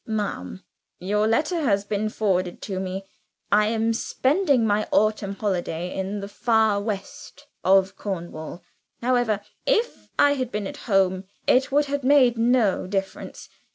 "MADAM 0.07 0.63
Your 0.97 1.27
letter 1.27 1.59
has 1.61 1.85
been 1.85 2.09
forwarded 2.09 2.59
to 2.63 2.79
me. 2.79 3.05
I 3.51 3.67
am 3.67 3.93
spending 3.93 4.65
my 4.65 4.87
autumn 4.91 5.35
holiday 5.35 5.95
in 5.95 6.21
the 6.21 6.27
far 6.27 6.81
West 6.81 7.45
of 7.63 7.95
Cornwall. 7.97 8.63
However, 9.03 9.41
if 9.67 10.09
I 10.17 10.31
had 10.33 10.51
been 10.51 10.65
at 10.65 10.77
home, 10.89 11.25
it 11.45 11.71
would 11.71 11.85
have 11.85 12.03
made 12.03 12.35
no 12.35 12.87
difference. 12.87 13.47